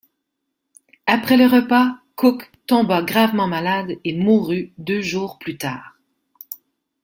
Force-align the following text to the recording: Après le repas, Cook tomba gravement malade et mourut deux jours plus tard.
Après 1.05 1.37
le 1.37 1.45
repas, 1.45 1.99
Cook 2.15 2.49
tomba 2.65 3.03
gravement 3.03 3.45
malade 3.47 3.97
et 4.03 4.17
mourut 4.17 4.73
deux 4.79 5.01
jours 5.03 5.37
plus 5.37 5.59
tard. 5.59 5.99